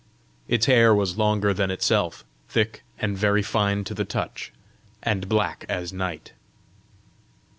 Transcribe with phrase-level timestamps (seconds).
[0.47, 4.51] Its hair was longer than itself, thick and very fine to the touch,
[5.03, 6.31] and black as night.